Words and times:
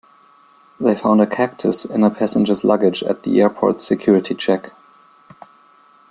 They 0.79 0.95
found 0.95 1.21
a 1.21 1.27
cactus 1.27 1.85
in 1.85 2.03
a 2.03 2.09
passenger's 2.09 2.63
luggage 2.63 3.03
at 3.03 3.21
the 3.21 3.39
airport's 3.39 3.85
security 3.85 4.33
check. 4.33 4.71